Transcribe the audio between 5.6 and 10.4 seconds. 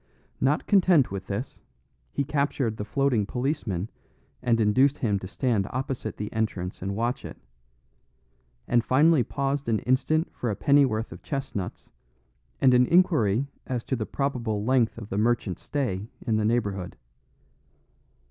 opposite the entrance and watch it; and finally paused an instant